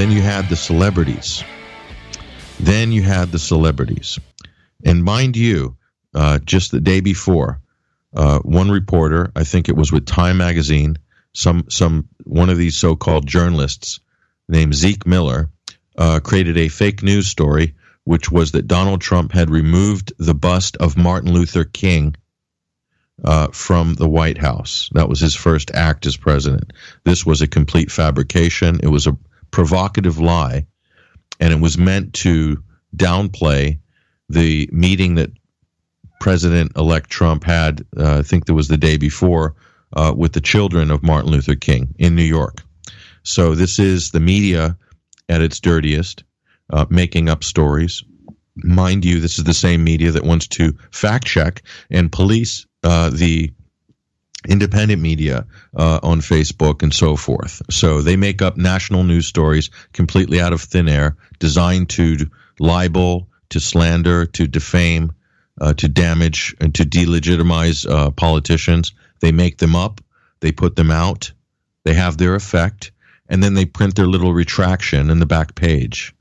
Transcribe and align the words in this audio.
then 0.00 0.10
you 0.10 0.22
had 0.22 0.48
the 0.48 0.56
celebrities. 0.56 1.44
Then 2.58 2.90
you 2.90 3.02
had 3.02 3.30
the 3.30 3.38
celebrities. 3.38 4.18
And 4.82 5.04
mind 5.04 5.36
you, 5.36 5.76
uh, 6.14 6.38
just 6.38 6.70
the 6.70 6.80
day 6.80 7.00
before, 7.00 7.60
uh, 8.16 8.38
one 8.38 8.70
reporter, 8.70 9.30
I 9.36 9.44
think 9.44 9.68
it 9.68 9.76
was 9.76 9.92
with 9.92 10.06
Time 10.06 10.38
Magazine, 10.38 10.96
some 11.34 11.66
some 11.68 12.08
one 12.24 12.48
of 12.48 12.56
these 12.56 12.78
so-called 12.78 13.26
journalists 13.26 14.00
named 14.48 14.74
Zeke 14.74 15.06
Miller, 15.06 15.50
uh, 15.98 16.20
created 16.20 16.56
a 16.56 16.68
fake 16.68 17.02
news 17.02 17.26
story, 17.26 17.74
which 18.04 18.32
was 18.32 18.52
that 18.52 18.66
Donald 18.66 19.02
Trump 19.02 19.32
had 19.32 19.50
removed 19.50 20.14
the 20.16 20.34
bust 20.34 20.78
of 20.78 20.96
Martin 20.96 21.30
Luther 21.30 21.64
King 21.64 22.16
uh, 23.22 23.48
from 23.48 23.92
the 23.92 24.08
White 24.08 24.38
House. 24.38 24.88
That 24.94 25.10
was 25.10 25.20
his 25.20 25.34
first 25.34 25.70
act 25.74 26.06
as 26.06 26.16
president. 26.16 26.72
This 27.04 27.26
was 27.26 27.42
a 27.42 27.46
complete 27.46 27.90
fabrication. 27.90 28.80
It 28.82 28.88
was 28.88 29.06
a 29.06 29.18
provocative 29.50 30.18
lie, 30.18 30.66
and 31.38 31.52
it 31.52 31.60
was 31.60 31.78
meant 31.78 32.14
to 32.14 32.62
downplay 32.96 33.78
the 34.28 34.68
meeting 34.72 35.16
that 35.16 35.30
President 36.20 36.72
elect 36.76 37.10
Trump 37.10 37.44
had, 37.44 37.84
uh, 37.96 38.18
I 38.18 38.22
think 38.22 38.44
that 38.46 38.54
was 38.54 38.68
the 38.68 38.76
day 38.76 38.96
before, 38.96 39.54
uh, 39.96 40.12
with 40.16 40.32
the 40.32 40.40
children 40.40 40.90
of 40.90 41.02
Martin 41.02 41.30
Luther 41.30 41.56
King 41.56 41.94
in 41.98 42.14
New 42.14 42.22
York. 42.22 42.62
So 43.22 43.54
this 43.54 43.78
is 43.78 44.10
the 44.10 44.20
media 44.20 44.76
at 45.28 45.42
its 45.42 45.60
dirtiest, 45.60 46.24
uh, 46.70 46.86
making 46.90 47.28
up 47.28 47.42
stories. 47.42 48.04
Mind 48.56 49.04
you, 49.04 49.20
this 49.20 49.38
is 49.38 49.44
the 49.44 49.54
same 49.54 49.82
media 49.82 50.12
that 50.12 50.24
wants 50.24 50.46
to 50.48 50.76
fact 50.90 51.26
check 51.26 51.62
and 51.90 52.12
police 52.12 52.66
uh, 52.82 53.10
the 53.10 53.52
independent 54.48 55.02
media 55.02 55.46
uh, 55.76 56.00
on 56.02 56.20
Facebook 56.20 56.82
and 56.82 56.94
so 56.94 57.16
forth. 57.16 57.62
So 57.70 58.00
they 58.00 58.16
make 58.16 58.42
up 58.42 58.56
national 58.56 59.04
news 59.04 59.26
stories 59.26 59.70
completely 59.92 60.40
out 60.40 60.52
of 60.52 60.62
thin 60.62 60.88
air, 60.88 61.16
designed 61.38 61.90
to 61.90 62.30
libel, 62.58 63.28
to 63.50 63.60
slander, 63.60 64.26
to 64.26 64.46
defame, 64.46 65.12
uh, 65.60 65.74
to 65.74 65.88
damage, 65.88 66.54
and 66.60 66.74
to 66.76 66.84
delegitimize 66.84 67.88
uh, 67.88 68.10
politicians. 68.10 68.92
They 69.20 69.32
make 69.32 69.58
them 69.58 69.76
up, 69.76 70.00
they 70.40 70.52
put 70.52 70.76
them 70.76 70.90
out, 70.90 71.32
they 71.84 71.94
have 71.94 72.16
their 72.16 72.34
effect, 72.34 72.92
and 73.28 73.42
then 73.42 73.54
they 73.54 73.66
print 73.66 73.94
their 73.94 74.06
little 74.06 74.32
retraction 74.32 75.10
in 75.10 75.18
the 75.18 75.26
back 75.26 75.54
page. 75.54 76.14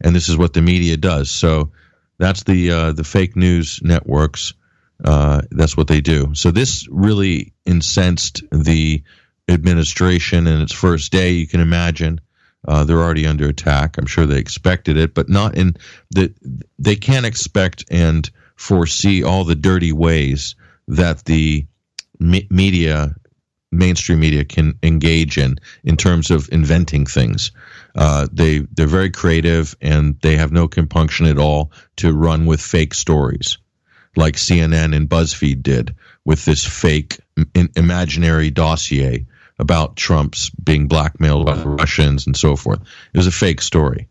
And 0.00 0.14
this 0.14 0.28
is 0.28 0.36
what 0.36 0.52
the 0.52 0.62
media 0.62 0.96
does. 0.96 1.30
So 1.30 1.72
that's 2.18 2.44
the 2.44 2.70
uh, 2.70 2.92
the 2.92 3.04
fake 3.04 3.36
news 3.36 3.80
networks. 3.82 4.54
Uh, 5.04 5.42
that's 5.50 5.76
what 5.76 5.88
they 5.88 6.00
do. 6.00 6.34
So 6.34 6.50
this 6.50 6.88
really 6.90 7.52
incensed 7.64 8.42
the 8.50 9.02
administration 9.48 10.46
in 10.46 10.60
its 10.60 10.72
first 10.72 11.12
day. 11.12 11.32
You 11.32 11.46
can 11.46 11.60
imagine 11.60 12.20
uh, 12.66 12.84
they're 12.84 13.02
already 13.02 13.26
under 13.26 13.48
attack. 13.48 13.98
I'm 13.98 14.06
sure 14.06 14.26
they 14.26 14.38
expected 14.38 14.96
it, 14.96 15.14
but 15.14 15.28
not 15.28 15.56
in 15.56 15.76
the. 16.10 16.34
They 16.78 16.96
can't 16.96 17.26
expect 17.26 17.84
and 17.90 18.28
foresee 18.56 19.22
all 19.22 19.44
the 19.44 19.54
dirty 19.54 19.92
ways 19.92 20.56
that 20.88 21.24
the 21.24 21.66
me- 22.18 22.48
media, 22.50 23.14
mainstream 23.70 24.18
media, 24.20 24.44
can 24.44 24.78
engage 24.82 25.38
in 25.38 25.58
in 25.84 25.96
terms 25.96 26.30
of 26.30 26.48
inventing 26.50 27.06
things. 27.06 27.52
Uh, 27.94 28.26
they 28.32 28.60
they're 28.72 28.86
very 28.86 29.10
creative 29.10 29.76
and 29.80 30.18
they 30.22 30.36
have 30.36 30.52
no 30.52 30.66
compunction 30.66 31.26
at 31.26 31.38
all 31.38 31.70
to 31.96 32.12
run 32.12 32.46
with 32.46 32.60
fake 32.60 32.94
stories 32.94 33.58
like 34.16 34.36
CNN 34.36 34.94
and 34.94 35.08
BuzzFeed 35.08 35.62
did 35.62 35.94
with 36.24 36.44
this 36.44 36.64
fake 36.64 37.18
in, 37.54 37.70
imaginary 37.76 38.50
dossier 38.50 39.26
about 39.58 39.96
Trump's 39.96 40.50
being 40.50 40.86
blackmailed 40.86 41.46
by 41.46 41.54
the 41.54 41.68
Russians 41.68 42.26
and 42.26 42.36
so 42.36 42.56
forth. 42.56 42.80
It 43.12 43.16
was 43.16 43.26
a 43.26 43.32
fake 43.32 43.62
story. 43.62 44.08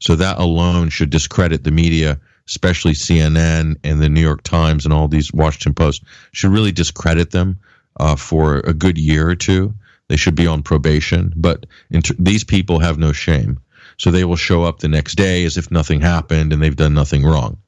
So 0.00 0.16
that 0.16 0.38
alone 0.38 0.88
should 0.88 1.10
discredit 1.10 1.62
the 1.62 1.70
media, 1.70 2.18
especially 2.48 2.94
CNN 2.94 3.76
and 3.84 4.00
the 4.00 4.08
New 4.08 4.20
York 4.20 4.42
Times 4.42 4.84
and 4.84 4.94
all 4.94 5.08
these 5.08 5.32
Washington 5.32 5.74
Post, 5.74 6.02
should 6.32 6.50
really 6.50 6.72
discredit 6.72 7.30
them 7.30 7.60
uh, 7.98 8.16
for 8.16 8.58
a 8.58 8.72
good 8.72 8.98
year 8.98 9.28
or 9.28 9.36
two. 9.36 9.74
They 10.08 10.16
should 10.16 10.34
be 10.34 10.46
on 10.46 10.62
probation. 10.62 11.32
But 11.36 11.66
t- 11.92 12.14
these 12.18 12.42
people 12.42 12.80
have 12.80 12.98
no 12.98 13.12
shame. 13.12 13.60
So 13.96 14.10
they 14.10 14.24
will 14.24 14.36
show 14.36 14.64
up 14.64 14.78
the 14.78 14.88
next 14.88 15.16
day 15.16 15.44
as 15.44 15.56
if 15.58 15.70
nothing 15.70 16.00
happened 16.00 16.52
and 16.52 16.62
they've 16.62 16.74
done 16.74 16.94
nothing 16.94 17.22
wrong. 17.22 17.58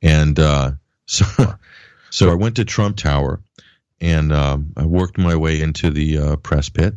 And 0.00 0.38
uh, 0.38 0.72
so, 1.12 1.54
so 2.10 2.30
I 2.30 2.34
went 2.34 2.56
to 2.56 2.64
Trump 2.64 2.96
Tower 2.96 3.40
and 4.00 4.32
um, 4.32 4.72
I 4.76 4.86
worked 4.86 5.18
my 5.18 5.36
way 5.36 5.60
into 5.60 5.90
the 5.90 6.18
uh, 6.18 6.36
press 6.36 6.68
pit 6.68 6.94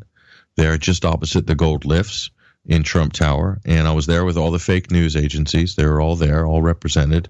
there, 0.56 0.78
just 0.78 1.06
opposite 1.06 1.46
the 1.46 1.56
gold 1.56 1.86
lifts 1.86 2.32
in 2.66 2.84
Trump 2.84 3.14
Tower. 3.14 3.60
And 3.66 3.88
I 3.88 3.92
was 3.92 4.08
there 4.08 4.26
with 4.26 4.38
all 4.38 4.52
the 4.52 4.60
fake 4.60 4.90
news 4.90 5.16
agencies. 5.16 5.76
They 5.76 5.86
were 5.86 6.02
all 6.02 6.16
there, 6.16 6.46
all 6.46 6.62
represented, 6.62 7.30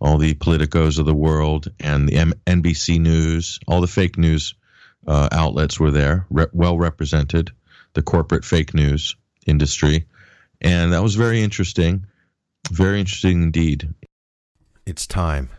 all 0.00 0.18
the 0.18 0.34
politicos 0.34 0.98
of 0.98 1.06
the 1.06 1.14
world 1.14 1.70
and 1.78 2.08
the 2.08 2.16
M- 2.16 2.34
NBC 2.46 2.98
News, 2.98 3.60
all 3.68 3.80
the 3.80 3.86
fake 3.86 4.18
news 4.18 4.54
uh, 5.06 5.28
outlets 5.30 5.78
were 5.78 5.90
there, 5.90 6.26
re- 6.30 6.46
well 6.52 6.78
represented, 6.78 7.52
the 7.92 8.02
corporate 8.02 8.44
fake 8.44 8.74
news 8.74 9.14
industry. 9.46 10.06
And 10.60 10.92
that 10.92 11.02
was 11.02 11.14
very 11.14 11.42
interesting, 11.42 12.06
very 12.70 12.98
interesting 12.98 13.42
indeed. 13.42 13.94
It's 14.86 15.06
time. 15.06 15.50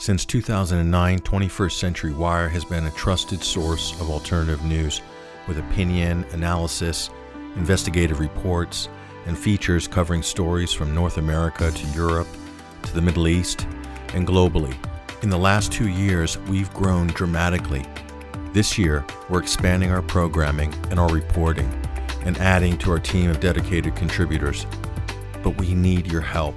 Since 0.00 0.26
2009, 0.26 1.18
21st 1.18 1.72
Century 1.72 2.12
Wire 2.12 2.48
has 2.48 2.64
been 2.64 2.86
a 2.86 2.90
trusted 2.92 3.42
source 3.42 4.00
of 4.00 4.10
alternative 4.10 4.64
news 4.64 5.02
with 5.48 5.58
opinion, 5.58 6.24
analysis, 6.30 7.10
investigative 7.56 8.20
reports, 8.20 8.88
and 9.26 9.36
features 9.36 9.88
covering 9.88 10.22
stories 10.22 10.72
from 10.72 10.94
North 10.94 11.16
America 11.16 11.72
to 11.72 11.86
Europe 11.88 12.28
to 12.84 12.94
the 12.94 13.02
Middle 13.02 13.26
East 13.26 13.66
and 14.14 14.24
globally. 14.24 14.72
In 15.22 15.30
the 15.30 15.36
last 15.36 15.72
two 15.72 15.88
years, 15.88 16.38
we've 16.42 16.72
grown 16.72 17.08
dramatically. 17.08 17.84
This 18.52 18.78
year, 18.78 19.04
we're 19.28 19.42
expanding 19.42 19.90
our 19.90 20.02
programming 20.02 20.72
and 20.90 21.00
our 21.00 21.12
reporting 21.12 21.68
and 22.24 22.38
adding 22.38 22.78
to 22.78 22.92
our 22.92 23.00
team 23.00 23.30
of 23.30 23.40
dedicated 23.40 23.96
contributors. 23.96 24.64
But 25.42 25.58
we 25.58 25.74
need 25.74 26.06
your 26.06 26.20
help. 26.20 26.54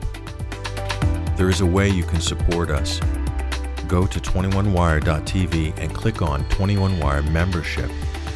There 1.38 1.50
is 1.50 1.62
a 1.62 1.66
way 1.66 1.90
you 1.90 2.04
can 2.04 2.22
support 2.22 2.70
us 2.70 3.02
go 3.92 4.08
to 4.08 4.22
21wire.tv 4.22 5.78
and 5.78 5.94
click 5.94 6.22
on 6.22 6.46
21wire 6.46 7.30
membership 7.30 7.90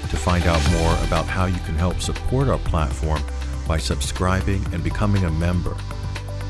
to 0.10 0.18
find 0.18 0.44
out 0.44 0.62
more 0.72 0.92
about 1.08 1.26
how 1.26 1.46
you 1.46 1.58
can 1.60 1.76
help 1.76 2.02
support 2.02 2.50
our 2.50 2.58
platform 2.60 3.24
by 3.66 3.78
subscribing 3.78 4.62
and 4.74 4.84
becoming 4.84 5.24
a 5.24 5.32
member. 5.32 5.74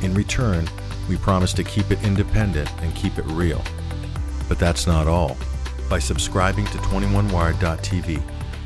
In 0.02 0.16
return, 0.16 0.68
we 1.08 1.18
promise 1.18 1.54
to 1.54 1.64
keep 1.64 1.92
it 1.92 2.04
independent 2.04 2.68
and 2.82 2.96
keep 2.96 3.20
it 3.20 3.26
real. 3.26 3.64
But 4.50 4.58
that's 4.58 4.88
not 4.88 5.08
all. 5.08 5.38
By 5.88 6.00
subscribing 6.00 6.66
to 6.66 6.78
21wire.tv, 6.80 8.24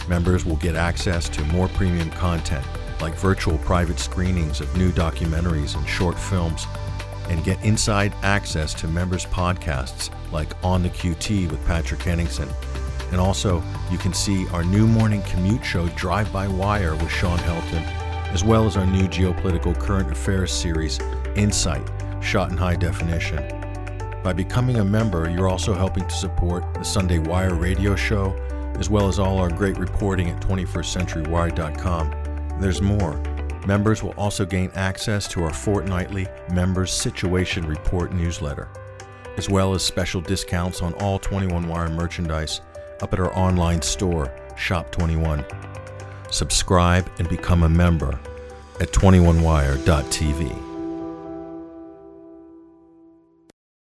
members 0.07 0.45
will 0.45 0.55
get 0.55 0.75
access 0.77 1.27
to 1.29 1.43
more 1.47 1.67
premium 1.67 2.09
content 2.11 2.65
like 3.01 3.13
virtual 3.15 3.57
private 3.59 3.99
screenings 3.99 4.61
of 4.61 4.75
new 4.77 4.91
documentaries 4.91 5.75
and 5.75 5.87
short 5.87 6.17
films 6.17 6.65
and 7.29 7.43
get 7.43 7.63
inside 7.63 8.13
access 8.23 8.73
to 8.75 8.87
members' 8.87 9.25
podcasts 9.27 10.09
like 10.31 10.49
On 10.63 10.83
the 10.83 10.89
QT 10.89 11.49
with 11.49 11.65
Patrick 11.65 12.01
Henningsen. 12.01 12.49
And 13.11 13.19
also, 13.19 13.63
you 13.91 13.97
can 13.97 14.13
see 14.13 14.47
our 14.49 14.63
new 14.63 14.85
morning 14.85 15.23
commute 15.23 15.65
show, 15.65 15.87
Drive 15.89 16.31
by 16.31 16.47
Wire, 16.47 16.95
with 16.95 17.09
Shawn 17.09 17.39
Helton, 17.39 17.83
as 18.33 18.43
well 18.43 18.65
as 18.65 18.77
our 18.77 18.85
new 18.85 19.07
geopolitical 19.07 19.77
current 19.79 20.11
affairs 20.11 20.51
series, 20.51 20.99
Insight, 21.35 21.89
shot 22.21 22.51
in 22.51 22.57
high 22.57 22.75
definition. 22.75 23.55
By 24.23 24.33
becoming 24.33 24.77
a 24.77 24.85
member, 24.85 25.29
you're 25.29 25.47
also 25.47 25.73
helping 25.73 26.05
to 26.05 26.13
support 26.13 26.73
the 26.73 26.83
Sunday 26.83 27.19
Wire 27.19 27.55
radio 27.55 27.95
show, 27.95 28.33
as 28.77 28.89
well 28.89 29.07
as 29.07 29.17
all 29.17 29.39
our 29.39 29.49
great 29.49 29.77
reporting 29.77 30.29
at 30.29 30.41
21stcenturywire.com. 30.41 32.59
There's 32.59 32.81
more. 32.81 33.38
Members 33.67 34.01
will 34.01 34.11
also 34.11 34.45
gain 34.45 34.71
access 34.75 35.27
to 35.29 35.43
our 35.43 35.53
fortnightly 35.53 36.27
Members 36.51 36.91
Situation 36.91 37.67
Report 37.67 38.13
newsletter, 38.13 38.69
as 39.37 39.49
well 39.49 39.73
as 39.73 39.83
special 39.83 40.21
discounts 40.21 40.81
on 40.81 40.93
all 40.95 41.19
21 41.19 41.67
Wire 41.67 41.89
merchandise 41.89 42.61
up 43.01 43.13
at 43.13 43.19
our 43.19 43.35
online 43.37 43.81
store, 43.81 44.33
Shop 44.57 44.91
21. 44.91 45.45
Subscribe 46.31 47.09
and 47.17 47.27
become 47.29 47.63
a 47.63 47.69
member 47.69 48.19
at 48.79 48.91
21wire.tv. 48.91 50.68